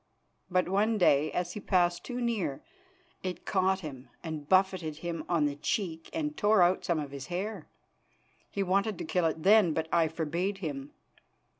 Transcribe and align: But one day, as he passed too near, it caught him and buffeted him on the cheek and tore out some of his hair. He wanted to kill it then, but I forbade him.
But 0.49 0.67
one 0.67 0.97
day, 0.97 1.31
as 1.31 1.53
he 1.53 1.59
passed 1.59 2.03
too 2.03 2.19
near, 2.19 2.63
it 3.21 3.45
caught 3.45 3.81
him 3.81 4.09
and 4.23 4.49
buffeted 4.49 4.95
him 4.95 5.23
on 5.29 5.45
the 5.45 5.55
cheek 5.57 6.09
and 6.11 6.35
tore 6.35 6.63
out 6.63 6.83
some 6.83 6.97
of 6.97 7.11
his 7.11 7.27
hair. 7.27 7.67
He 8.49 8.63
wanted 8.63 8.97
to 8.97 9.05
kill 9.05 9.25
it 9.27 9.43
then, 9.43 9.73
but 9.73 9.87
I 9.93 10.07
forbade 10.07 10.57
him. 10.57 10.91